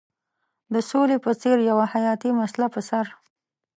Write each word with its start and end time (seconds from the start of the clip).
د 0.73 0.75
سولې 0.89 1.17
په 1.25 1.31
څېر 1.41 1.57
یوه 1.69 1.85
حیاتي 1.93 2.29
مسله 2.41 2.65
پر 2.73 2.81
سر. 2.89 3.05